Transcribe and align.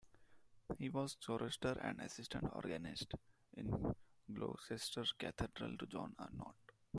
He 0.79 0.89
was 0.89 1.13
a 1.13 1.23
chorister 1.27 1.73
and 1.79 2.01
assistant 2.01 2.49
organist 2.55 3.13
in 3.55 3.93
Gloucester 4.33 5.05
Cathedral 5.19 5.77
to 5.77 5.85
John 5.85 6.15
Arnott. 6.17 6.55